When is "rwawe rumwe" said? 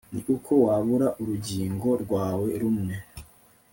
2.03-2.95